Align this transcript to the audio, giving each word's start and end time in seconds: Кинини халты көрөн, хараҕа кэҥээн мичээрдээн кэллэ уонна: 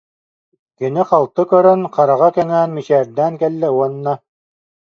Кинини 0.77 1.03
халты 1.09 1.43
көрөн, 1.51 1.81
хараҕа 1.93 2.29
кэҥээн 2.35 2.69
мичээрдээн 2.75 3.33
кэллэ 3.41 3.67
уонна: 3.75 4.13